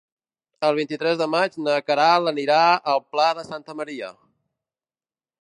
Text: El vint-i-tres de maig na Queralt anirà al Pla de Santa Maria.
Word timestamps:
El 0.69 0.77
vint-i-tres 0.77 1.19
de 1.19 1.27
maig 1.33 1.57
na 1.67 1.75
Queralt 1.89 2.31
anirà 2.33 2.59
al 2.95 3.05
Pla 3.13 3.29
de 3.41 3.45
Santa 3.51 3.77
Maria. 3.83 4.11